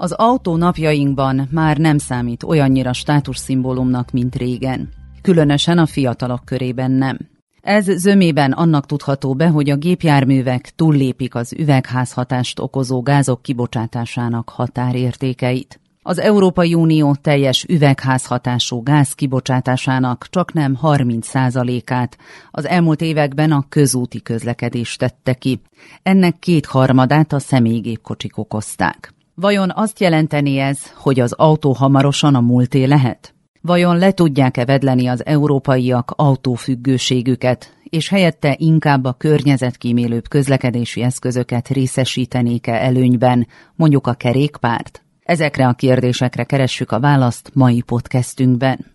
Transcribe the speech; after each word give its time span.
Az 0.00 0.12
autó 0.12 0.56
napjainkban 0.56 1.48
már 1.50 1.76
nem 1.76 1.98
számít 1.98 2.42
olyannyira 2.42 2.92
státuszszimbólumnak, 2.92 4.10
mint 4.10 4.36
régen. 4.36 4.88
Különösen 5.22 5.78
a 5.78 5.86
fiatalok 5.86 6.44
körében 6.44 6.90
nem. 6.90 7.18
Ez 7.60 7.84
zömében 7.84 8.52
annak 8.52 8.86
tudható 8.86 9.34
be, 9.34 9.48
hogy 9.48 9.70
a 9.70 9.76
gépjárművek 9.76 10.72
túllépik 10.76 11.34
az 11.34 11.52
üvegházhatást 11.52 12.58
okozó 12.58 13.02
gázok 13.02 13.42
kibocsátásának 13.42 14.48
határértékeit. 14.48 15.80
Az 16.02 16.18
Európai 16.18 16.74
Unió 16.74 17.14
teljes 17.14 17.64
üvegházhatású 17.68 18.82
gáz 18.82 19.12
kibocsátásának 19.12 20.26
csak 20.30 20.52
nem 20.52 20.78
30%-át 20.82 22.18
az 22.50 22.66
elmúlt 22.66 23.00
években 23.00 23.52
a 23.52 23.64
közúti 23.68 24.22
közlekedés 24.22 24.96
tette 24.96 25.34
ki. 25.34 25.60
Ennek 26.02 26.38
kétharmadát 26.38 27.32
a 27.32 27.38
személygépkocsik 27.38 28.38
okozták. 28.38 29.16
Vajon 29.40 29.70
azt 29.74 30.00
jelenteni 30.00 30.58
ez, 30.58 30.78
hogy 30.96 31.20
az 31.20 31.32
autó 31.32 31.72
hamarosan 31.72 32.34
a 32.34 32.40
múlté 32.40 32.84
lehet? 32.84 33.34
Vajon 33.60 33.98
le 33.98 34.12
tudják-e 34.12 34.64
vedleni 34.64 35.06
az 35.06 35.26
európaiak 35.26 36.12
autófüggőségüket, 36.16 37.72
és 37.82 38.08
helyette 38.08 38.56
inkább 38.58 39.04
a 39.04 39.12
környezetkímélőbb 39.12 40.28
közlekedési 40.28 41.02
eszközöket 41.02 41.68
részesítenék-e 41.68 42.72
előnyben, 42.72 43.46
mondjuk 43.74 44.06
a 44.06 44.14
kerékpárt? 44.14 45.02
Ezekre 45.22 45.66
a 45.66 45.72
kérdésekre 45.72 46.44
keressük 46.44 46.92
a 46.92 47.00
választ 47.00 47.50
mai 47.54 47.80
podcastünkben. 47.80 48.86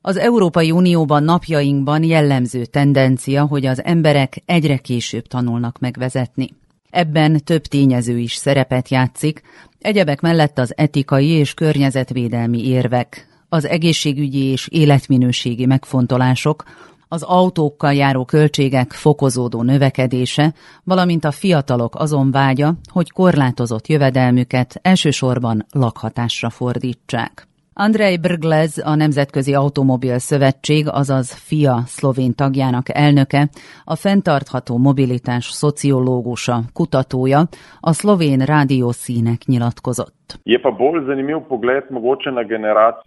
Az 0.00 0.16
Európai 0.16 0.70
Unióban 0.70 1.22
napjainkban 1.22 2.02
jellemző 2.02 2.64
tendencia, 2.64 3.46
hogy 3.46 3.66
az 3.66 3.84
emberek 3.84 4.42
egyre 4.46 4.76
később 4.76 5.26
tanulnak 5.26 5.78
megvezetni. 5.78 6.48
Ebben 6.90 7.44
több 7.44 7.62
tényező 7.62 8.18
is 8.18 8.34
szerepet 8.34 8.88
játszik, 8.88 9.42
egyebek 9.78 10.20
mellett 10.20 10.58
az 10.58 10.72
etikai 10.76 11.28
és 11.28 11.54
környezetvédelmi 11.54 12.66
érvek, 12.66 13.28
az 13.48 13.64
egészségügyi 13.64 14.44
és 14.44 14.68
életminőségi 14.68 15.66
megfontolások, 15.66 16.64
az 17.08 17.22
autókkal 17.22 17.94
járó 17.94 18.24
költségek 18.24 18.92
fokozódó 18.92 19.62
növekedése, 19.62 20.54
valamint 20.84 21.24
a 21.24 21.30
fiatalok 21.30 21.94
azon 21.94 22.30
vágya, 22.30 22.74
hogy 22.92 23.10
korlátozott 23.10 23.86
jövedelmüket 23.86 24.78
elsősorban 24.82 25.66
lakhatásra 25.70 26.50
fordítsák. 26.50 27.49
Andrei 27.80 28.18
Brglez, 28.18 28.78
a 28.78 28.94
Nemzetközi 28.94 29.54
Automobil 29.54 30.18
Szövetség, 30.18 30.88
azaz 30.88 31.32
FIA 31.32 31.82
szlovén 31.86 32.34
tagjának 32.34 32.94
elnöke, 32.94 33.50
a 33.84 33.94
fenntartható 33.94 34.78
mobilitás 34.78 35.50
szociológusa, 35.50 36.62
kutatója, 36.72 37.48
a 37.80 37.92
szlovén 37.92 38.38
rádiószínek 38.38 39.44
nyilatkozott. 39.44 40.19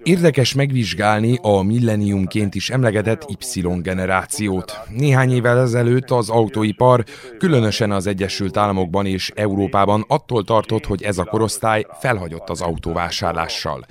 Érdekes 0.03 0.53
megvizsgálni 0.53 1.37
a 1.41 1.61
milleniumként 1.61 2.55
is 2.55 2.69
emlegetett 2.69 3.25
Y 3.29 3.61
generációt. 3.81 4.79
Néhány 4.97 5.31
évvel 5.31 5.59
ezelőtt 5.59 6.09
az 6.09 6.29
autóipar, 6.29 7.03
különösen 7.37 7.91
az 7.91 8.07
Egyesült 8.07 8.57
Államokban 8.57 9.05
és 9.05 9.31
Európában 9.35 10.03
attól 10.07 10.43
tartott, 10.43 10.85
hogy 10.85 11.03
ez 11.03 11.17
a 11.17 11.23
korosztály 11.23 11.85
felhagyott 11.99 12.49
az 12.49 12.61
autóvásárlással. 12.61 13.85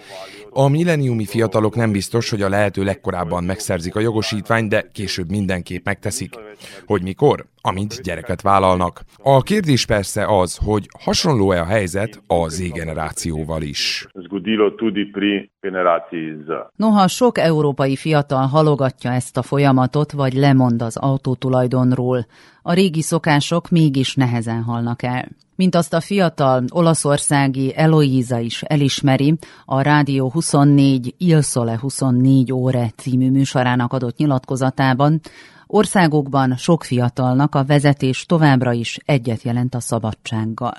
A 0.54 0.68
milleniumi 0.68 1.24
fiatalok 1.24 1.76
nem 1.76 1.92
biztos, 1.92 2.30
hogy 2.30 2.42
a 2.42 2.48
lehető 2.48 2.84
legkorábban 2.84 3.44
megszerzik 3.44 3.96
a 3.96 4.00
jogosítványt, 4.00 4.68
de 4.68 4.84
később 4.92 5.30
mindenképp 5.30 5.84
megteszik. 5.84 6.34
Hogy 6.86 7.02
mikor? 7.02 7.46
Amint 7.60 8.02
gyereket 8.02 8.42
vállalnak. 8.42 9.00
A 9.22 9.42
kérdés 9.42 9.86
persze 9.86 10.26
az, 10.26 10.58
hogy 10.64 10.88
hasonló-e 10.98 11.60
a 11.60 11.64
helyzet 11.64 12.22
a 12.26 12.48
Z 12.48 12.62
generációval 13.22 13.62
is. 13.62 14.06
Noha 16.76 17.08
sok 17.08 17.38
európai 17.38 17.96
fiatal 17.96 18.46
halogatja 18.46 19.12
ezt 19.12 19.36
a 19.36 19.42
folyamatot, 19.42 20.12
vagy 20.12 20.32
lemond 20.32 20.82
az 20.82 20.96
autótulajdonról, 20.96 22.26
a 22.62 22.72
régi 22.72 23.02
szokások 23.02 23.68
mégis 23.68 24.14
nehezen 24.14 24.62
halnak 24.62 25.02
el. 25.02 25.28
Mint 25.56 25.74
azt 25.74 25.94
a 25.94 26.00
fiatal 26.00 26.64
olaszországi 26.72 27.72
Eloíza 27.76 28.38
is 28.38 28.62
elismeri, 28.62 29.34
a 29.64 29.80
Rádió 29.80 30.30
24 30.30 31.14
Il 31.18 31.40
Sole 31.40 31.78
24 31.80 32.52
óre 32.52 32.90
című 32.96 33.30
műsorának 33.30 33.92
adott 33.92 34.16
nyilatkozatában, 34.16 35.20
Országokban 35.74 36.56
sok 36.56 36.84
fiatalnak 36.84 37.54
a 37.54 37.64
vezetés 37.64 38.26
továbbra 38.26 38.72
is 38.72 38.98
egyet 39.04 39.42
jelent 39.42 39.74
a 39.74 39.80
szabadsággal. 39.80 40.74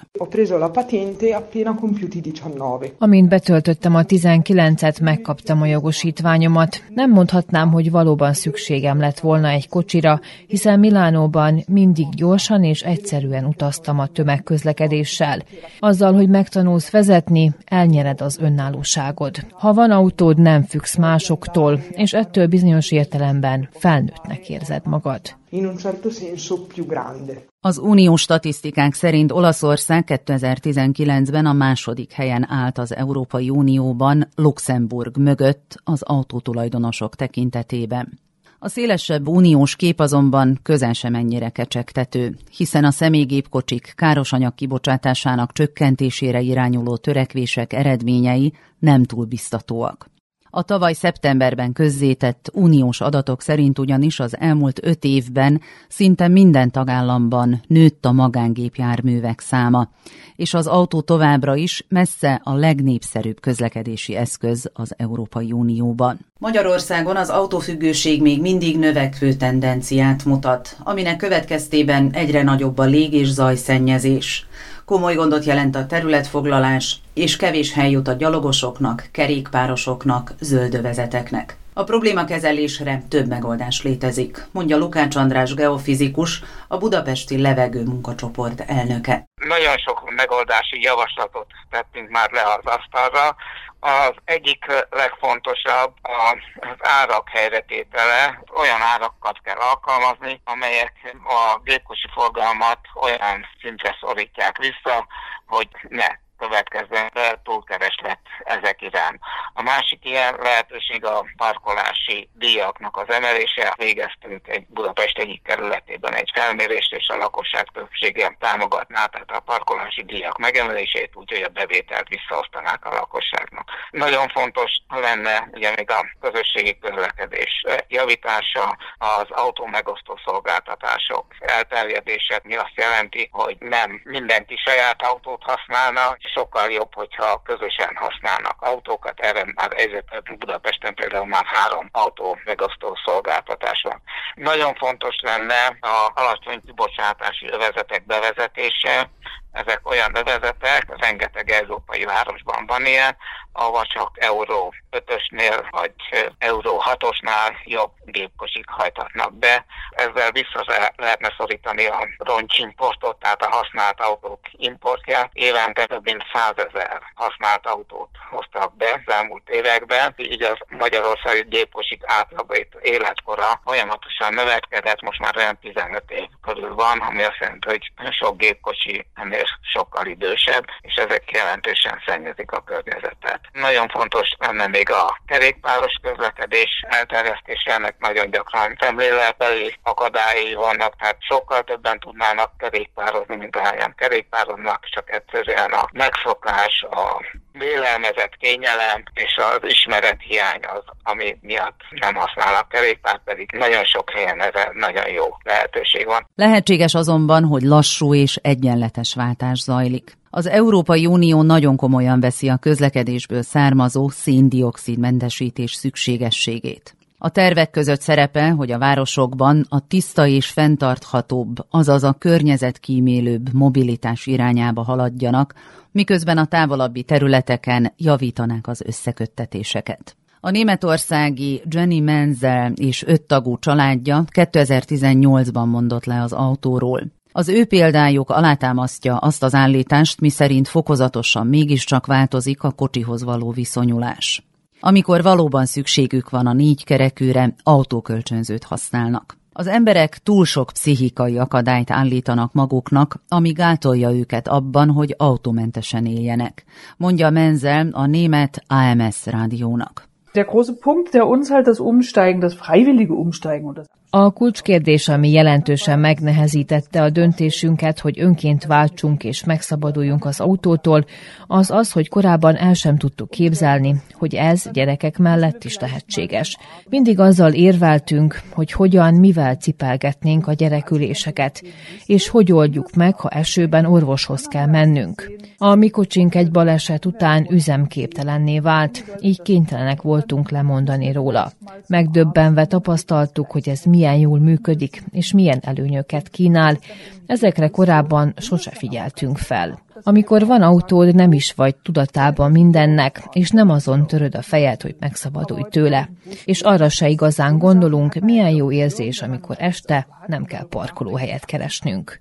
Amint 2.97 3.29
betöltöttem 3.29 3.95
a 3.95 4.03
19-et, 4.03 5.01
megkaptam 5.01 5.61
a 5.61 5.65
jogosítványomat. 5.65 6.83
Nem 6.89 7.11
mondhatnám, 7.11 7.71
hogy 7.71 7.91
valóban 7.91 8.33
szükségem 8.33 8.99
lett 8.99 9.19
volna 9.19 9.47
egy 9.47 9.69
kocsira, 9.69 10.19
hiszen 10.47 10.79
Milánóban 10.79 11.63
mindig 11.67 12.07
gyorsan 12.09 12.63
és 12.63 12.81
egyszerűen 12.81 13.45
utaztam 13.45 13.99
a 13.99 14.07
tömegközlekedéssel. 14.07 15.43
Azzal, 15.79 16.13
hogy 16.13 16.29
megtanulsz 16.29 16.89
vezetni, 16.89 17.53
elnyered 17.65 18.21
az 18.21 18.37
önállóságod. 18.41 19.35
Ha 19.51 19.73
van 19.73 19.91
autód, 19.91 20.37
nem 20.37 20.63
függsz 20.63 20.97
másoktól, 20.97 21.79
és 21.89 22.13
ettől 22.13 22.47
bizonyos 22.47 22.91
értelemben 22.91 23.69
felnőttnek 23.71 24.49
érzed 24.49 24.81
érzed 24.83 24.85
magad. 24.85 25.21
In 25.49 25.66
un 25.66 25.77
certo 25.77 26.09
senso 26.09 26.66
più 26.66 26.85
grande. 26.85 27.45
Az 27.59 27.77
uniós 27.77 28.21
statisztikák 28.21 28.94
szerint 28.94 29.31
Olaszország 29.31 30.03
2019-ben 30.07 31.45
a 31.45 31.53
második 31.53 32.11
helyen 32.11 32.45
állt 32.49 32.77
az 32.77 32.95
Európai 32.95 33.49
Unióban, 33.49 34.27
Luxemburg 34.35 35.17
mögött 35.17 35.79
az 35.83 36.01
autótulajdonosok 36.01 37.16
tekintetében. 37.16 38.21
A 38.59 38.69
szélesebb 38.69 39.27
uniós 39.27 39.75
kép 39.75 39.99
azonban 39.99 40.59
közel 40.63 40.94
sem 40.94 41.15
ennyire 41.15 41.50
kecsegtető, 41.50 42.38
hiszen 42.57 42.83
a 42.83 42.91
személygépkocsik 42.91 43.94
károsanyag 43.95 44.55
kibocsátásának 44.55 45.51
csökkentésére 45.51 46.41
irányuló 46.41 46.97
törekvések 46.97 47.73
eredményei 47.73 48.53
nem 48.79 49.03
túl 49.03 49.25
biztatóak. 49.25 50.11
A 50.55 50.61
tavaly 50.61 50.93
szeptemberben 50.93 51.73
közzétett 51.73 52.49
uniós 52.53 53.01
adatok 53.01 53.41
szerint 53.41 53.79
ugyanis 53.79 54.19
az 54.19 54.37
elmúlt 54.37 54.79
öt 54.83 55.03
évben 55.03 55.61
szinte 55.87 56.27
minden 56.27 56.71
tagállamban 56.71 57.61
nőtt 57.67 58.05
a 58.05 58.11
magángépjárművek 58.11 59.39
száma, 59.39 59.89
és 60.35 60.53
az 60.53 60.67
autó 60.67 61.01
továbbra 61.01 61.55
is 61.55 61.85
messze 61.87 62.41
a 62.43 62.53
legnépszerűbb 62.53 63.39
közlekedési 63.39 64.15
eszköz 64.15 64.69
az 64.73 64.93
Európai 64.97 65.51
Unióban. 65.51 66.19
Magyarországon 66.39 67.15
az 67.15 67.29
autófüggőség 67.29 68.21
még 68.21 68.41
mindig 68.41 68.77
növekvő 68.77 69.33
tendenciát 69.33 70.25
mutat, 70.25 70.77
aminek 70.83 71.17
következtében 71.17 72.11
egyre 72.11 72.43
nagyobb 72.43 72.77
a 72.77 72.83
lég- 72.83 73.13
és 73.13 73.27
zajszennyezés. 73.27 74.47
Komoly 74.85 75.16
gondot 75.16 75.44
jelent 75.44 75.75
a 75.75 75.85
területfoglalás, 75.85 76.95
és 77.13 77.35
kevés 77.35 77.73
hely 77.73 77.89
jut 77.89 78.07
a 78.07 78.13
gyalogosoknak, 78.13 79.07
kerékpárosoknak, 79.11 80.31
zöldövezeteknek. 80.39 81.57
A 81.73 81.83
problémakezelésre 81.83 83.03
több 83.09 83.27
megoldás 83.27 83.83
létezik, 83.83 84.45
mondja 84.51 84.77
Lukács 84.77 85.16
András 85.16 85.53
geofizikus, 85.53 86.41
a 86.67 86.77
Budapesti 86.77 87.41
Levegő 87.41 87.83
Munkacsoport 87.83 88.59
elnöke. 88.59 89.23
Nagyon 89.47 89.77
sok 89.77 90.13
megoldási 90.16 90.81
javaslatot 90.81 91.47
tettünk 91.69 92.09
már 92.09 92.31
le 92.31 92.41
az 92.41 92.75
asztalra, 92.77 93.35
az 93.83 94.13
egyik 94.25 94.66
legfontosabb 94.89 95.94
az 96.01 96.75
árak 96.79 97.29
helyretétele. 97.29 98.44
Olyan 98.55 98.81
árakat 98.81 99.39
kell 99.44 99.57
alkalmazni, 99.57 100.41
amelyek 100.44 101.16
a 101.25 101.59
gépkocsi 101.63 102.07
forgalmat 102.13 102.80
olyan 102.94 103.45
szintre 103.62 103.97
szorítják 104.00 104.57
vissza, 104.57 105.07
hogy 105.45 105.68
ne 105.88 106.22
következzen 106.38 107.09
be 107.13 107.39
túlkereslet 107.44 108.19
ezek 108.44 108.81
iránt. 108.81 109.19
A 109.53 109.62
másik 109.62 110.06
ilyen 110.06 110.35
lehetőség 110.39 111.06
a 111.06 111.25
parkolási 111.38 112.30
díjaknak 112.33 112.97
az 112.97 113.09
emelése. 113.09 113.74
Végeztünk 113.77 114.47
egy 114.47 114.65
Budapest 114.68 115.18
egyik 115.18 115.44
kerületében 115.44 116.13
egy 116.13 116.31
felmérést, 116.33 116.94
és 116.94 117.07
a 117.07 117.18
lakosság 117.18 117.68
többsége 117.74 118.35
támogatná, 118.39 119.06
tehát 119.06 119.31
a 119.31 119.39
parkolási 119.39 120.03
díjak 120.03 120.38
megemelését, 120.38 121.12
úgyhogy 121.13 121.41
a 121.41 121.50
bevételt 121.50 122.07
visszaosztanák 122.07 122.85
a 122.85 122.94
lakosságnak. 122.94 123.69
Nagyon 123.89 124.30
fontos 124.30 124.71
lenne 124.88 125.50
ugye 125.51 125.74
még 125.75 125.91
a 125.91 126.06
közösségi 126.21 126.80
közlekedés 126.80 127.65
javítása, 127.88 128.77
az 128.97 129.25
autó 129.30 129.65
megosztó 129.65 130.19
szolgáltatások 130.25 131.25
elterjedése, 131.39 132.39
mi 132.44 132.56
azt 132.56 132.75
jelenti, 132.75 133.30
hogy 133.31 133.57
nem 133.59 134.01
mindenki 134.03 134.56
saját 134.56 135.01
autót 135.01 135.44
használna, 135.44 136.18
sokkal 136.33 136.71
jobb, 136.71 136.93
hogyha 136.93 137.41
közösen 137.41 137.95
használnak 137.95 138.61
autókat. 138.61 139.19
Erre 139.19 139.45
már 139.55 139.71
egyébként 139.75 140.37
Budapesten 140.37 140.93
például 140.93 141.25
már 141.25 141.45
három 141.45 141.89
autó 141.91 142.37
megosztó 142.43 142.97
szolgáltatás 143.05 143.81
van. 143.81 144.01
Nagyon 144.33 144.75
fontos 144.75 145.15
lenne 145.21 145.77
a 145.79 146.11
alacsony 146.13 146.61
kibocsátási 146.65 147.47
övezetek 147.47 148.05
bevezetése, 148.05 149.09
ezek 149.51 149.89
olyan 149.89 150.15
övezetek, 150.15 150.85
rengeteg 150.97 151.49
európai 151.49 152.03
városban 152.03 152.65
van 152.65 152.85
ilyen, 152.85 153.17
ahol 153.53 153.85
csak 153.85 154.11
euró 154.19 154.73
5-ösnél 154.91 155.65
vagy 155.69 155.91
euró 156.38 156.83
6-osnál 156.85 157.63
jobb 157.65 157.91
gépkocsik 158.05 158.69
hajtatnak 158.69 159.33
be. 159.33 159.65
Ezzel 159.89 160.31
vissza 160.31 160.91
lehetne 160.95 161.33
szorítani 161.38 161.85
a 161.85 162.07
roncsimportot, 162.17 163.19
tehát 163.19 163.41
a 163.41 163.50
használt 163.50 164.01
autók 164.01 164.39
importját. 164.51 165.29
Évente 165.33 165.85
több 165.85 166.03
mint 166.03 166.23
100 166.33 166.53
ezer 166.55 167.01
használt 167.15 167.67
autót 167.67 168.09
hoztak 168.29 168.75
be 168.75 169.01
az 169.05 169.13
elmúlt 169.13 169.50
években, 169.50 170.13
így 170.17 170.41
az 170.41 170.57
Magyarországi 170.67 171.44
gépkocsik 171.49 172.01
átlagait 172.06 172.77
életkora 172.81 173.61
folyamatosan 173.63 174.33
növekedett, 174.33 175.01
most 175.01 175.19
már 175.19 175.38
olyan 175.38 175.57
15 175.61 176.11
év 176.11 176.27
körül 176.41 176.75
van, 176.75 176.99
ami 176.99 177.23
azt 177.23 177.39
jelenti, 177.39 177.67
hogy 177.67 177.91
sok 178.11 178.38
gépkocsi 178.38 179.06
ennél 179.15 179.44
sokkal 179.61 180.06
idősebb, 180.06 180.65
és 180.81 180.95
ezek 180.95 181.31
jelentősen 181.31 182.01
szennyezik 182.06 182.51
a 182.51 182.63
környezetet. 182.63 183.43
Nagyon 183.51 183.88
fontos 183.90 184.30
lenne 184.40 184.68
még 184.68 184.92
a 184.92 185.19
kerékpáros 185.25 185.94
közlekedés 186.01 186.86
elterjesztése, 186.90 187.74
ennek 187.74 187.95
nagyon 188.00 188.30
gyakran 188.30 188.78
szemléletbeli 188.80 189.75
akadályai 189.84 190.54
vannak, 190.54 190.95
tehát 190.95 191.18
sokkal 191.19 191.62
többen 191.62 192.00
tudnának 192.00 192.57
kerékpározni, 192.57 193.36
mint 193.36 193.56
ahányan 193.56 193.95
kerékpároznak, 193.98 194.86
csak 194.86 195.12
egyszerűen 195.12 195.72
a 195.72 195.88
megszokás, 195.92 196.86
a 196.90 197.22
vélelmezett 197.53 198.35
kényelem 198.39 199.03
és 199.13 199.35
az 199.35 199.69
ismeret 199.69 200.21
hiány 200.21 200.63
az, 200.75 200.83
ami 201.03 201.38
miatt 201.41 201.79
nem 201.89 202.15
használnak 202.15 202.69
kerékpárt, 202.69 203.21
pedig 203.25 203.51
nagyon 203.51 203.83
sok 203.83 204.09
helyen 204.09 204.41
erre 204.41 204.71
nagyon 204.73 205.09
jó 205.09 205.25
lehetőség 205.44 206.05
van. 206.05 206.27
Lehetséges 206.35 206.94
azonban, 206.94 207.44
hogy 207.44 207.61
lassú 207.61 208.13
és 208.13 208.35
egyenletes 208.35 209.13
váltás 209.13 209.59
zajlik. 209.59 210.17
Az 210.29 210.47
Európai 210.47 211.05
Unió 211.05 211.41
nagyon 211.41 211.75
komolyan 211.75 212.19
veszi 212.19 212.50
a 212.50 212.57
közlekedésből 212.57 213.41
származó 213.41 214.09
széndiokszidmentesítés 214.09 215.73
szükségességét. 215.73 216.95
A 217.25 217.29
tervek 217.29 217.69
között 217.69 218.01
szerepel, 218.01 218.55
hogy 218.55 218.71
a 218.71 218.77
városokban 218.77 219.65
a 219.69 219.87
tiszta 219.87 220.27
és 220.27 220.49
fenntarthatóbb, 220.49 221.55
azaz 221.69 222.03
a 222.03 222.15
környezetkímélőbb 222.19 223.53
mobilitás 223.53 224.27
irányába 224.27 224.83
haladjanak, 224.83 225.53
miközben 225.91 226.37
a 226.37 226.45
távolabbi 226.45 227.03
területeken 227.03 227.93
javítanák 227.97 228.67
az 228.67 228.81
összeköttetéseket. 228.85 230.15
A 230.39 230.49
németországi 230.49 231.61
Jenny 231.69 232.03
Menzel 232.03 232.71
és 232.75 233.03
öt 233.05 233.21
tagú 233.21 233.57
családja 233.59 234.23
2018-ban 234.31 235.69
mondott 235.69 236.05
le 236.05 236.21
az 236.21 236.33
autóról. 236.33 237.01
Az 237.31 237.49
ő 237.49 237.65
példájuk 237.65 238.29
alátámasztja 238.29 239.17
azt 239.17 239.43
az 239.43 239.53
állítást, 239.53 240.21
miszerint 240.21 240.67
fokozatosan 240.67 241.47
mégiscsak 241.47 242.05
változik 242.05 242.63
a 242.63 242.71
kocsihoz 242.71 243.23
való 243.23 243.51
viszonyulás. 243.51 244.43
Amikor 244.85 245.21
valóban 245.21 245.65
szükségük 245.65 246.30
van 246.30 246.47
a 246.47 246.53
négy 246.53 246.83
kerekűre, 246.83 247.56
autókölcsönzőt 247.63 248.63
használnak. 248.63 249.38
Az 249.53 249.68
emberek 249.68 250.18
túl 250.18 250.45
sok 250.45 250.69
pszichikai 250.74 251.38
akadályt 251.38 251.91
állítanak 251.91 252.53
maguknak, 252.53 253.24
ami 253.27 253.51
gátolja 253.51 254.12
őket 254.12 254.47
abban, 254.47 254.89
hogy 254.89 255.15
autómentesen 255.18 256.06
éljenek, 256.06 256.63
mondja 256.97 257.30
Menzel 257.30 257.89
a 257.91 258.06
német 258.06 258.63
AMS 258.68 259.25
rádiónak. 259.25 260.09
Der 260.33 260.45
große 260.45 260.74
Punkt, 260.80 261.12
der 261.12 261.24
uns 261.24 261.50
halt 261.50 261.80
Umsteigen, 261.80 262.39
das 262.39 262.53
freiwillige 262.53 263.13
Umsteigen 263.13 263.74
a 264.15 264.31
kulcskérdés, 264.31 265.07
ami 265.07 265.31
jelentősen 265.31 266.00
megnehezítette 266.00 267.01
a 267.01 267.10
döntésünket, 267.10 268.00
hogy 268.00 268.19
önként 268.19 268.65
váltsunk 268.65 269.24
és 269.24 269.44
megszabaduljunk 269.44 270.25
az 270.25 270.39
autótól, 270.39 271.06
az 271.48 271.71
az, 271.71 271.92
hogy 271.92 272.10
korábban 272.10 272.56
el 272.56 272.74
sem 272.74 272.98
tudtuk 272.98 273.30
képzelni, 273.30 273.95
hogy 274.12 274.36
ez 274.36 274.69
gyerekek 274.71 275.18
mellett 275.18 275.63
is 275.63 275.77
lehetséges. 275.77 276.57
Mindig 276.89 277.19
azzal 277.19 277.54
érveltünk, 277.54 278.42
hogy 278.50 278.71
hogyan, 278.71 279.13
mivel 279.13 279.56
cipelgetnénk 279.56 280.48
a 280.48 280.54
gyereküléseket, 280.54 281.63
és 282.06 282.30
hogy 282.30 282.51
oldjuk 282.51 282.95
meg, 282.95 283.16
ha 283.16 283.30
esőben 283.30 283.86
orvoshoz 283.86 284.48
kell 284.48 284.68
mennünk. 284.68 285.31
A 285.57 285.75
mi 285.75 285.89
egy 286.30 286.51
baleset 286.51 287.06
után 287.06 287.48
üzemképtelenné 287.50 288.59
vált, 288.59 289.18
így 289.19 289.42
kénytelenek 289.42 290.01
voltunk 290.01 290.50
lemondani 290.50 291.12
róla. 291.12 291.51
Megdöbbenve 291.88 292.66
tapasztaltuk, 292.66 293.51
hogy 293.51 293.69
ez 293.69 293.83
mi 293.83 294.01
milyen 294.03 294.19
jól 294.19 294.39
működik, 294.39 295.03
és 295.11 295.33
milyen 295.33 295.59
előnyöket 295.61 296.29
kínál, 296.29 296.77
ezekre 297.25 297.67
korábban 297.67 298.33
sose 298.38 298.71
figyeltünk 298.71 299.38
fel. 299.38 299.81
Amikor 300.03 300.45
van 300.45 300.61
autód, 300.61 301.15
nem 301.15 301.31
is 301.31 301.53
vagy 301.53 301.75
tudatában 301.75 302.51
mindennek, 302.51 303.27
és 303.31 303.50
nem 303.50 303.69
azon 303.69 304.07
töröd 304.07 304.35
a 304.35 304.41
fejed, 304.41 304.81
hogy 304.81 304.95
megszabadulj 305.00 305.61
tőle. 305.69 306.09
És 306.45 306.61
arra 306.61 306.89
se 306.89 307.09
igazán 307.09 307.57
gondolunk, 307.57 308.13
milyen 308.13 308.50
jó 308.50 308.71
érzés, 308.71 309.21
amikor 309.21 309.55
este 309.59 310.07
nem 310.27 310.44
kell 310.44 310.67
parkolóhelyet 310.67 311.45
keresnünk. 311.45 312.19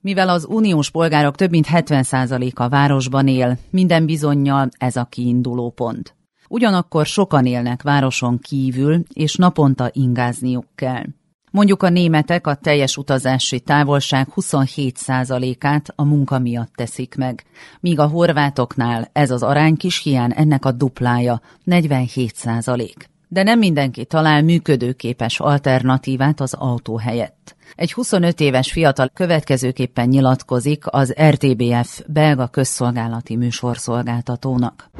Mivel 0.00 0.28
az 0.28 0.46
uniós 0.48 0.90
polgárok 0.90 1.34
több 1.34 1.50
mint 1.50 1.66
70%-a 1.72 2.68
városban 2.68 3.28
él, 3.28 3.56
minden 3.70 4.06
bizonyal 4.06 4.68
ez 4.78 4.96
a 4.96 5.04
kiinduló 5.04 5.70
pont. 5.70 6.14
Ugyanakkor 6.52 7.06
sokan 7.06 7.46
élnek 7.46 7.82
városon 7.82 8.38
kívül, 8.38 9.02
és 9.12 9.36
naponta 9.36 9.90
ingázniuk 9.92 10.66
kell. 10.74 11.04
Mondjuk 11.50 11.82
a 11.82 11.88
németek 11.88 12.46
a 12.46 12.54
teljes 12.54 12.96
utazási 12.96 13.60
távolság 13.60 14.28
27%-át 14.34 15.92
a 15.96 16.04
munka 16.04 16.38
miatt 16.38 16.72
teszik 16.74 17.14
meg, 17.14 17.44
míg 17.80 17.98
a 17.98 18.06
horvátoknál 18.06 19.08
ez 19.12 19.30
az 19.30 19.42
arány 19.42 19.76
kis 19.76 20.02
hián 20.02 20.32
ennek 20.32 20.64
a 20.64 20.72
duplája, 20.72 21.40
47%. 21.66 23.11
De 23.32 23.42
nem 23.42 23.58
mindenki 23.58 24.04
talál 24.04 24.42
működőképes 24.42 25.40
alternatívát 25.40 26.40
az 26.40 26.54
autó 26.54 26.96
helyett. 26.96 27.56
Egy 27.74 27.92
25 27.92 28.40
éves 28.40 28.72
fiatal 28.72 29.10
következőképpen 29.14 30.08
nyilatkozik 30.08 30.84
az 30.86 31.14
RTBF 31.22 32.00
belga 32.06 32.46
közszolgálati 32.46 33.36
műsorszolgáltatónak. 33.36 34.90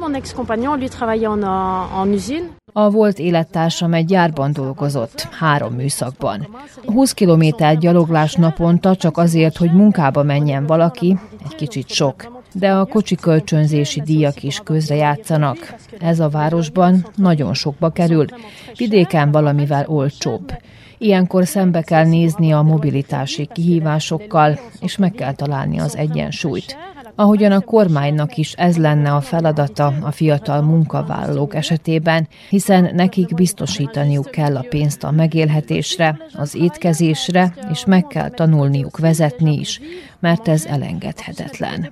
A 2.73 2.89
volt 2.89 3.19
élettársam 3.19 3.93
egy 3.93 4.05
gyárban 4.05 4.53
dolgozott, 4.53 5.21
három 5.21 5.73
műszakban. 5.73 6.47
20 6.85 7.11
kilométer 7.13 7.77
gyaloglás 7.77 8.33
naponta 8.33 8.95
csak 8.95 9.17
azért, 9.17 9.57
hogy 9.57 9.71
munkába 9.71 10.23
menjen 10.23 10.65
valaki, 10.65 11.17
egy 11.43 11.55
kicsit 11.55 11.89
sok. 11.89 12.42
De 12.53 12.71
a 12.71 12.85
kocsi 12.85 13.15
kölcsönzési 13.15 14.01
díjak 14.01 14.43
is 14.43 14.59
közre 14.63 14.95
játszanak. 14.95 15.75
Ez 15.99 16.19
a 16.19 16.29
városban 16.29 17.05
nagyon 17.15 17.53
sokba 17.53 17.89
kerül, 17.89 18.25
vidéken 18.77 19.31
valamivel 19.31 19.85
olcsóbb. 19.87 20.51
Ilyenkor 20.97 21.47
szembe 21.47 21.81
kell 21.81 22.05
nézni 22.05 22.51
a 22.51 22.61
mobilitási 22.61 23.49
kihívásokkal, 23.53 24.59
és 24.79 24.97
meg 24.97 25.11
kell 25.11 25.33
találni 25.33 25.79
az 25.79 25.97
egyensúlyt. 25.97 26.77
Ahogyan 27.15 27.51
a 27.51 27.59
kormánynak 27.59 28.37
is 28.37 28.53
ez 28.53 28.77
lenne 28.77 29.13
a 29.13 29.21
feladata 29.21 29.93
a 30.01 30.11
fiatal 30.11 30.61
munkavállalók 30.61 31.55
esetében, 31.55 32.27
hiszen 32.49 32.95
nekik 32.95 33.33
biztosítaniuk 33.33 34.31
kell 34.31 34.57
a 34.57 34.65
pénzt 34.69 35.03
a 35.03 35.11
megélhetésre, 35.11 36.19
az 36.33 36.55
étkezésre, 36.55 37.53
és 37.71 37.85
meg 37.85 38.07
kell 38.07 38.29
tanulniuk 38.29 38.97
vezetni 38.97 39.59
is, 39.59 39.81
mert 40.19 40.47
ez 40.47 40.65
elengedhetetlen. 40.65 41.91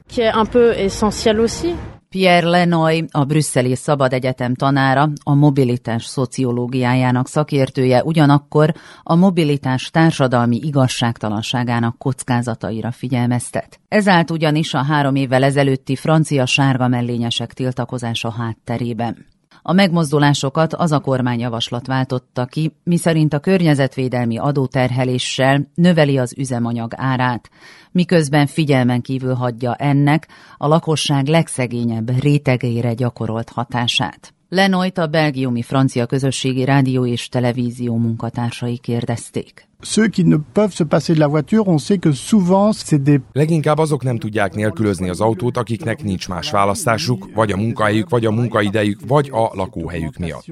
Pierre 2.15 2.47
Lenoy, 2.47 3.05
a 3.11 3.23
Brüsszeli 3.23 3.75
Szabad 3.75 4.13
Egyetem 4.13 4.55
tanára, 4.55 5.09
a 5.23 5.33
mobilitás 5.33 6.05
szociológiájának 6.05 7.27
szakértője 7.27 8.03
ugyanakkor 8.03 8.73
a 9.03 9.15
mobilitás 9.15 9.89
társadalmi 9.89 10.59
igazságtalanságának 10.63 11.97
kockázataira 11.97 12.91
figyelmeztet. 12.91 13.79
Ezált 13.87 14.31
ugyanis 14.31 14.73
a 14.73 14.83
három 14.83 15.15
évvel 15.15 15.43
ezelőtti 15.43 15.95
francia 15.95 16.45
sárga 16.45 16.87
mellényesek 16.87 17.53
tiltakozása 17.53 18.31
hátterében. 18.31 19.25
A 19.61 19.73
megmozdulásokat 19.73 20.73
az 20.73 20.91
a 20.91 20.99
kormányjavaslat 20.99 21.87
váltotta 21.87 22.45
ki, 22.45 22.75
miszerint 22.83 23.33
a 23.33 23.39
környezetvédelmi 23.39 24.37
adóterheléssel 24.37 25.67
növeli 25.75 26.17
az 26.17 26.33
üzemanyag 26.37 26.91
árát, 26.95 27.49
miközben 27.91 28.47
figyelmen 28.47 29.01
kívül 29.01 29.33
hagyja 29.33 29.75
ennek 29.75 30.27
a 30.57 30.67
lakosság 30.67 31.27
legszegényebb 31.27 32.19
rétegére 32.19 32.93
gyakorolt 32.93 33.49
hatását. 33.49 34.33
Lenoit 34.53 34.97
a 34.97 35.07
belgiumi 35.07 35.61
francia 35.61 36.05
közösségi 36.05 36.65
rádió 36.65 37.05
és 37.05 37.29
televízió 37.29 37.97
munkatársai 37.97 38.77
kérdezték. 38.77 39.69
Ceux 39.83 40.09
qui 40.09 40.23
ne 40.23 40.37
peuvent 40.53 40.71
se 40.71 40.83
passer 40.83 41.15
de 41.15 41.19
la 41.19 41.27
voiture, 41.27 41.67
on 41.67 41.79
sait 41.79 41.97
que 41.97 42.11
souvent 42.11 42.71
c'est 42.71 43.01
des... 43.01 43.19
Leginkább 43.33 43.77
azok 43.77 44.03
nem 44.03 44.17
tudják 44.17 44.53
nélkülözni 44.53 45.09
az 45.09 45.21
autót, 45.21 45.57
akiknek 45.57 46.03
nincs 46.03 46.29
más 46.29 46.51
választásuk, 46.51 47.29
vagy 47.33 47.51
a 47.51 47.57
munkahelyük, 47.57 48.09
vagy 48.09 48.25
a 48.25 48.31
munkaidejük, 48.31 48.99
vagy 49.07 49.29
a 49.31 49.49
lakóhelyük 49.53 50.17
miatt. 50.17 50.45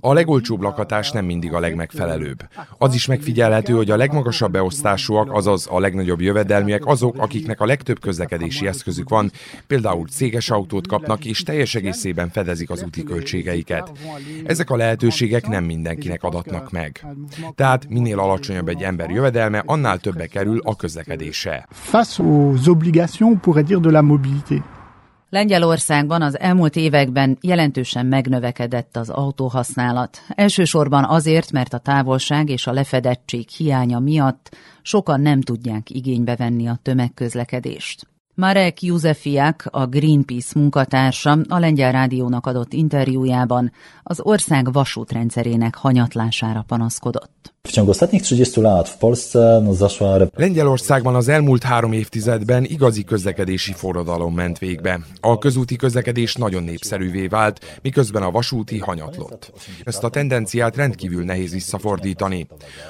A 0.00 0.12
legolcsóbb 0.12 0.60
lakatás 0.60 1.10
nem 1.10 1.24
mindig 1.24 1.52
a 1.52 1.60
legmegfelelőbb. 1.60 2.48
Az 2.78 2.94
is 2.94 3.06
megfigyelhető, 3.06 3.72
hogy 3.72 3.90
a 3.90 3.96
legmagasabb 3.96 4.52
beosztásúak, 4.52 5.32
azaz 5.32 5.68
a 5.70 5.80
legnagyobb 5.80 6.20
jövedelmiek 6.20 6.86
azok, 6.86 7.18
akiknek 7.18 7.60
a 7.60 7.66
legtöbb 7.66 8.00
közlekedési 8.00 8.66
eszközük 8.66 9.08
van, 9.08 9.30
például 9.66 10.06
céges 10.06 10.50
autót 10.50 10.86
kapnak, 10.86 11.24
és 11.24 11.42
teljes 11.42 11.74
egészében 11.74 12.28
fedezik 12.28 12.70
az 12.70 12.82
úti 12.82 13.02
költségeiket. 13.22 13.92
Ezek 14.44 14.70
a 14.70 14.76
lehetőségek 14.76 15.48
nem 15.48 15.64
mindenkinek 15.64 16.22
adatnak 16.22 16.70
meg. 16.70 17.06
Tehát 17.54 17.88
minél 17.88 18.18
alacsonyabb 18.18 18.68
egy 18.68 18.82
ember 18.82 19.10
jövedelme, 19.10 19.62
annál 19.66 19.98
többe 19.98 20.26
kerül 20.26 20.60
a 20.64 20.76
közlekedése. 20.76 21.66
Face 21.70 22.22
aux 22.22 22.66
obligations, 22.66 23.32
on 23.32 23.40
pourrait 23.40 23.66
dire 23.66 23.80
de 23.80 23.90
la 23.90 24.02
mobilité. 24.02 24.62
Lengyelországban 25.30 26.22
az 26.22 26.38
elmúlt 26.38 26.76
években 26.76 27.38
jelentősen 27.40 28.06
megnövekedett 28.06 28.96
az 28.96 29.10
autóhasználat. 29.10 30.22
Elsősorban 30.28 31.04
azért, 31.04 31.52
mert 31.52 31.72
a 31.72 31.78
távolság 31.78 32.48
és 32.48 32.66
a 32.66 32.72
lefedettség 32.72 33.48
hiánya 33.48 33.98
miatt 33.98 34.56
sokan 34.82 35.20
nem 35.20 35.40
tudják 35.40 35.90
igénybe 35.90 36.36
venni 36.36 36.66
a 36.66 36.78
tömegközlekedést. 36.82 38.11
Marek 38.34 38.82
Józefiak, 38.82 39.64
a 39.70 39.86
Greenpeace 39.86 40.58
munkatársa 40.58 41.38
a 41.48 41.58
Lengyel 41.58 41.92
Rádiónak 41.92 42.46
adott 42.46 42.72
interjújában 42.72 43.72
az 44.02 44.20
ország 44.20 44.72
vasútrendszerének 44.72 45.74
hanyatlására 45.74 46.64
panaszkodott. 46.66 47.41
Ciągu 47.72 47.90
ostatnich 47.90 48.22
30 48.22 48.60
lat 48.60 48.88
w 48.88 48.96
Polsce 48.96 49.60
no, 49.64 49.72
zaszła... 49.72 50.18
Lengyelországban 50.34 51.14
az 51.14 51.28
elmúlt 51.28 51.62
három 51.62 51.92
évtizedben 51.92 52.64
igazi 52.64 53.04
közlekedési 53.04 53.72
forradalom 53.72 54.34
ment 54.34 54.58
végbe. 54.58 55.00
A 55.20 55.38
közúti 55.38 55.76
közlekedés 55.76 56.34
nagyon 56.34 56.62
népszerűvé 56.62 57.26
vált, 57.26 57.78
miközben 57.82 58.22
a 58.22 58.30
vasúti 58.30 58.78
hanyatlott. 58.78 59.52
Ezt 59.84 60.04
a 60.04 60.08
tendenciát 60.08 60.76
rendkívül 60.76 61.24
nehéz 61.24 61.52
visszafordítani. 61.52 62.46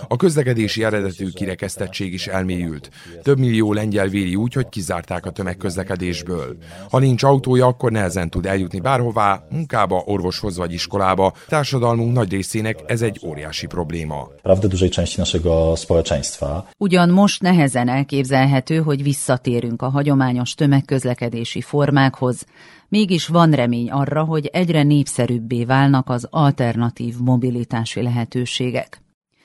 A 0.09 0.17
közlekedési 0.17 0.85
eredetű 0.85 1.29
kirekesztettség 1.29 2.13
is 2.13 2.27
elmélyült. 2.27 2.91
Több 3.23 3.39
millió 3.39 3.73
lengyel 3.73 4.09
véli 4.09 4.35
úgy, 4.35 4.53
hogy 4.53 4.69
kizárták 4.69 5.27
a 5.27 5.31
tömegközlekedésből. 5.31 6.57
Ha 6.91 6.99
nincs 6.99 7.23
autója, 7.23 7.67
akkor 7.67 7.91
nehezen 7.91 8.31
tud 8.31 8.47
eljutni 8.47 8.81
bárhová, 8.81 9.47
munkába, 9.51 10.03
orvoshoz 10.07 10.57
vagy 10.57 10.73
iskolába. 10.73 11.33
Társadalmunk 11.49 12.13
nagy 12.13 12.31
részének 12.31 12.79
ez 12.87 13.03
egy 13.03 13.21
óriási 13.25 13.67
probléma 13.67 14.31
naprawdę 14.63 14.72
dużej 14.73 14.91
części 14.91 15.19
naszego 15.21 15.77
społeczeństwa. 15.77 16.63
Ugyan 16.79 17.11
most 17.11 17.43
nehezen 17.43 17.89
elképzelhető, 17.89 18.77
hogy 18.79 19.03
visszatérünk 19.03 19.83
a 19.83 19.89
hagyományos 19.89 20.55
tömegközlekedési 20.55 21.61
formákhoz, 21.61 22.47
mégis 22.89 23.27
van 23.27 23.51
remény 23.51 23.91
arra, 23.91 24.25
hogy 24.25 24.47
egyre 24.53 24.83
népszerűbbé 24.83 25.65
válnak 25.65 26.09
az 26.09 26.27
alternatív 26.31 27.15
mobilitási 27.19 28.03
lehetőségek. 28.03 29.02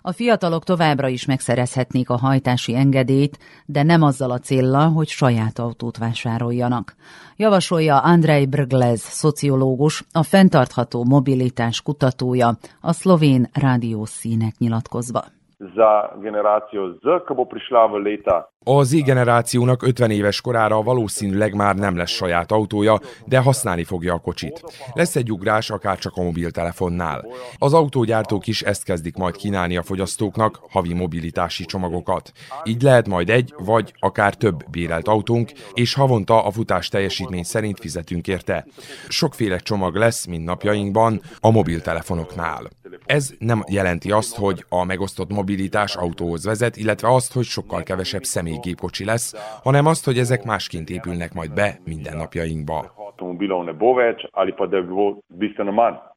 A 0.08 0.12
fiatalok 0.12 0.64
továbbra 0.64 1.08
is 1.08 1.26
megszerezhetnék 1.26 2.10
a 2.10 2.18
hajtási 2.18 2.76
engedélyt, 2.76 3.40
de 3.66 3.84
nem 3.84 4.02
azzal 4.02 4.32
a 4.32 4.40
céllal, 4.40 4.90
hogy 4.90 5.08
saját 5.08 5.60
autót 5.60 5.98
vásároljanak. 5.98 6.96
Javasolja 7.36 7.98
Andrei 7.98 8.46
Brglez, 8.46 9.02
szociológus, 9.02 10.04
a 10.12 10.24
fenntartható 10.24 11.04
mobilitás 11.04 11.82
kutatója, 11.82 12.58
a 12.82 12.94
szlovén 12.94 13.50
rádió 13.54 14.06
színek 14.06 14.58
nyilatkozva. 14.58 15.37
Za 15.60 16.14
generacijo 16.22 16.94
Z, 17.02 17.26
ki 17.28 17.34
bo 17.34 17.46
prišla 17.46 17.88
v 17.88 17.94
leta 17.98 18.38
a 18.70 18.84
Z 18.84 19.04
generációnak 19.04 19.84
50 19.84 20.12
éves 20.12 20.42
korára 20.42 20.82
valószínűleg 20.82 21.56
már 21.56 21.76
nem 21.76 21.98
lesz 21.98 22.10
saját 22.10 22.52
autója, 22.52 23.00
de 23.26 23.40
használni 23.40 23.84
fogja 23.84 24.14
a 24.14 24.20
kocsit. 24.20 24.62
Lesz 24.94 25.16
egy 25.16 25.32
ugrás 25.32 25.70
akár 25.70 25.98
csak 25.98 26.12
a 26.16 26.24
mobiltelefonnál. 26.24 27.26
Az 27.58 27.74
autógyártók 27.74 28.48
is 28.48 28.62
ezt 28.62 28.84
kezdik 28.84 29.16
majd 29.16 29.36
kínálni 29.36 29.78
a 29.78 29.84
fogyasztóknak, 29.84 30.60
havi 30.70 30.94
mobilitási 30.94 31.66
csomagokat. 31.66 32.32
Így 32.64 32.82
lehet 32.82 33.08
majd 33.08 33.30
egy 33.30 33.54
vagy 33.58 33.94
akár 34.00 34.34
több 34.34 34.64
bérelt 34.72 35.08
autónk, 35.08 35.52
és 35.74 35.94
havonta 35.94 36.44
a 36.44 36.52
futás 36.52 36.90
teljesítmény 36.90 37.44
szerint 37.44 37.80
fizetünk 37.80 38.28
érte. 38.28 38.66
Sokféle 39.08 39.58
csomag 39.58 39.96
lesz, 39.96 40.26
mint 40.26 40.46
napjainkban, 40.46 41.22
a 41.40 41.52
mobiltelefonoknál. 41.52 42.68
Ez 43.08 43.34
nem 43.40 43.64
jelenti 43.70 44.12
azt, 44.12 44.36
hogy 44.36 44.66
a 44.70 44.84
megosztott 44.84 45.32
mobilitás 45.32 45.96
autóhoz 45.96 46.46
vezet, 46.46 46.78
illetve 46.78 47.14
azt, 47.14 47.34
hogy 47.34 47.44
sokkal 47.44 47.84
kevesebb 47.84 48.24
személy 48.24 48.58
gépkocsi 48.62 49.06
lesz, 49.06 49.34
hanem 49.64 49.86
azt, 49.86 50.06
hogy 50.06 50.18
ezek 50.18 50.44
másként 50.44 50.90
épülnek 50.90 51.34
majd 51.34 51.54
be 51.54 51.80
mindennapjainkba. 51.86 52.96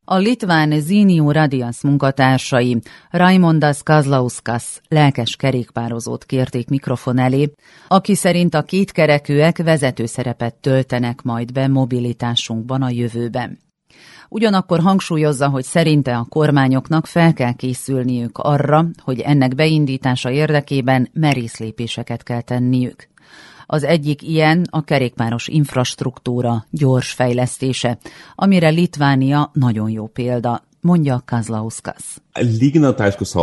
A 0.05 0.17
litván 0.17 0.81
Zinio 0.81 1.31
Radians 1.31 1.83
munkatársai 1.83 2.79
Raimondas 3.11 3.83
Kazlauskas 3.83 4.81
lelkes 4.89 5.37
kerékpározót 5.37 6.25
kérték 6.25 6.69
mikrofon 6.69 7.19
elé, 7.19 7.53
aki 7.89 8.15
szerint 8.15 8.55
a 8.55 8.63
kétkerekűek 8.63 9.59
vezető 9.59 10.07
szerepet 10.07 10.55
töltenek 10.55 11.23
majd 11.23 11.53
be 11.53 11.69
mobilitásunkban 11.69 12.83
a 12.83 12.91
jövőben. 12.91 13.59
Ugyanakkor 14.29 14.81
hangsúlyozza, 14.81 15.49
hogy 15.49 15.65
szerinte 15.65 16.17
a 16.17 16.27
kormányoknak 16.29 17.07
fel 17.07 17.33
kell 17.33 17.53
készülniük 17.53 18.39
arra, 18.39 18.87
hogy 19.03 19.21
ennek 19.21 19.55
beindítása 19.55 20.31
érdekében 20.31 21.09
merészlépéseket 21.13 22.23
kell 22.23 22.41
tenniük. 22.41 23.09
Az 23.67 23.85
egyik 23.85 24.23
ilyen 24.23 24.67
a 24.71 24.85
kerékpáros 24.85 25.49
infrastruktúra 25.49 26.67
gyors 26.71 27.13
fejlesztése, 27.13 27.99
amire 28.35 28.69
Litvánia 28.69 29.51
nagyon 29.53 29.91
jó 29.91 30.07
példa, 30.07 30.63
mondja 30.81 31.23
Kazlauskas. 31.27 32.17
Lyginant, 32.59 33.01
aišku, 33.01 33.25
su 33.25 33.39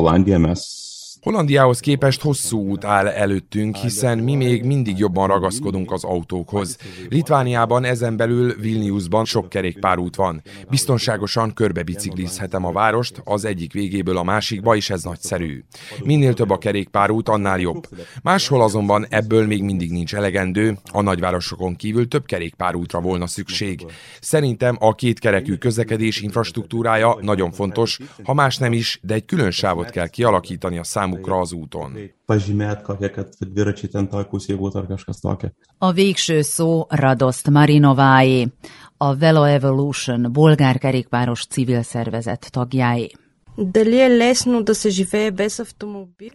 Hollandiához 1.27 1.79
képest 1.79 2.21
hosszú 2.21 2.59
út 2.59 2.83
áll 2.83 3.07
előttünk, 3.07 3.75
hiszen 3.75 4.17
mi 4.17 4.35
még 4.35 4.63
mindig 4.63 4.97
jobban 4.97 5.27
ragaszkodunk 5.27 5.91
az 5.91 6.03
autókhoz. 6.03 6.77
Litvániában 7.09 7.83
ezen 7.83 8.17
belül 8.17 8.53
Vilniusban 8.59 9.25
sok 9.25 9.49
kerékpárút 9.49 10.15
van. 10.15 10.41
Biztonságosan 10.69 11.53
körbe 11.53 11.83
biciklizhetem 11.83 12.65
a 12.65 12.71
várost, 12.71 13.21
az 13.23 13.45
egyik 13.45 13.73
végéből 13.73 14.17
a 14.17 14.23
másikba, 14.23 14.75
és 14.75 14.89
ez 14.89 15.03
nagyszerű. 15.03 15.63
Minél 16.03 16.33
több 16.33 16.49
a 16.49 16.57
kerékpárút, 16.57 17.29
annál 17.29 17.59
jobb. 17.59 17.87
Máshol 18.23 18.61
azonban 18.61 19.05
ebből 19.09 19.45
még 19.45 19.63
mindig 19.63 19.91
nincs 19.91 20.15
elegendő, 20.15 20.77
a 20.91 21.01
nagyvárosokon 21.01 21.75
kívül 21.75 22.07
több 22.07 22.25
kerékpárútra 22.25 23.01
volna 23.01 23.27
szükség. 23.27 23.85
Szerintem 24.21 24.75
a 24.79 24.95
kétkerekű 24.95 25.55
közlekedés 25.55 26.21
infrastruktúrája 26.21 27.17
nagyon 27.21 27.51
fontos, 27.51 27.99
ha 28.23 28.33
más 28.33 28.57
nem 28.57 28.73
is, 28.73 28.99
de 29.01 29.13
egy 29.13 29.25
külön 29.25 29.51
sávot 29.51 29.89
kell 29.89 30.07
kialakítani 30.07 30.77
a 30.77 30.83
számukra 30.83 31.15
számukra 31.17 31.39
az 31.39 31.53
úton. 31.53 31.97
A 35.77 35.91
végső 35.91 36.41
szó 36.41 36.85
Radoszt 36.89 37.49
Marinováé, 37.49 38.47
a 38.97 39.15
Velo 39.15 39.43
Evolution 39.43 40.29
bolgár 40.31 40.77
kerékpáros 40.77 41.45
civil 41.45 41.81
szervezet 41.81 42.51
tagjáé. 42.51 43.11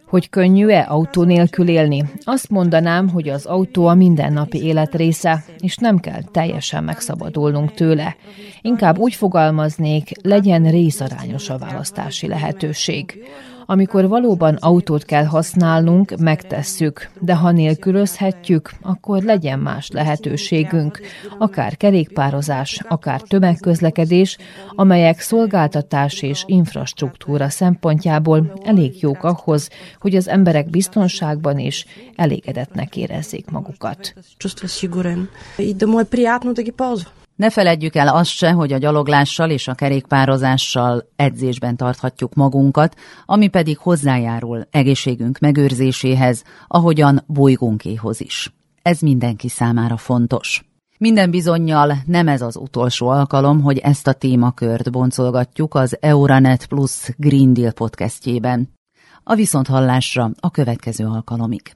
Hogy 0.05 0.29
könnyű-e 0.29 0.85
autó 0.89 1.23
nélkül 1.23 1.67
élni? 1.67 2.03
Azt 2.23 2.49
mondanám, 2.49 3.09
hogy 3.09 3.29
az 3.29 3.45
autó 3.45 3.85
a 3.87 3.93
mindennapi 3.93 4.63
élet 4.63 4.95
része, 4.95 5.45
és 5.59 5.77
nem 5.77 5.99
kell 5.99 6.23
teljesen 6.31 6.83
megszabadulnunk 6.83 7.73
tőle. 7.73 8.15
Inkább 8.61 8.97
úgy 8.97 9.13
fogalmaznék, 9.13 10.11
legyen 10.21 10.63
részarányos 10.63 11.49
a 11.49 11.57
választási 11.57 12.27
lehetőség. 12.27 13.23
Amikor 13.73 14.07
valóban 14.07 14.55
autót 14.55 15.03
kell 15.03 15.23
használnunk, 15.23 16.15
megtesszük, 16.19 17.09
de 17.19 17.35
ha 17.35 17.51
nélkülözhetjük, 17.51 18.71
akkor 18.81 19.23
legyen 19.23 19.59
más 19.59 19.89
lehetőségünk, 19.89 20.99
akár 21.37 21.77
kerékpározás, 21.77 22.81
akár 22.87 23.21
tömegközlekedés, 23.21 24.37
amelyek 24.69 25.19
szolgáltatás 25.19 26.21
és 26.21 26.43
infrastruktúra 26.45 27.49
szempontjából 27.49 28.53
elég 28.63 29.01
jók 29.01 29.23
ahhoz, 29.23 29.69
hogy 29.99 30.15
az 30.15 30.27
emberek 30.27 30.69
biztonságban 30.69 31.59
és 31.59 31.85
elégedetnek 32.15 32.97
érezzék 32.97 33.49
magukat. 33.49 34.13
Ne 37.35 37.49
feledjük 37.49 37.95
el 37.95 38.07
azt 38.07 38.29
se, 38.29 38.51
hogy 38.51 38.73
a 38.73 38.77
gyaloglással 38.77 39.49
és 39.49 39.67
a 39.67 39.73
kerékpározással 39.73 41.09
edzésben 41.15 41.75
tarthatjuk 41.75 42.33
magunkat, 42.33 42.95
ami 43.25 43.47
pedig 43.47 43.77
hozzájárul 43.77 44.67
egészségünk 44.71 45.39
megőrzéséhez, 45.39 46.43
ahogyan 46.67 47.23
bolygónkéhoz 47.25 48.21
is. 48.21 48.53
Ez 48.81 48.99
mindenki 48.99 49.49
számára 49.49 49.97
fontos. 49.97 50.65
Minden 50.97 51.31
bizonyal 51.31 51.97
nem 52.05 52.27
ez 52.27 52.41
az 52.41 52.55
utolsó 52.55 53.07
alkalom, 53.07 53.61
hogy 53.61 53.77
ezt 53.77 54.07
a 54.07 54.13
témakört 54.13 54.91
boncolgatjuk 54.91 55.75
az 55.75 55.97
Euronet 55.99 56.65
Plus 56.65 57.09
Green 57.17 57.53
Deal 57.53 57.71
podcastjében. 57.71 58.69
A 59.23 59.35
viszonthallásra 59.35 60.31
a 60.39 60.51
következő 60.51 61.05
alkalomig. 61.05 61.75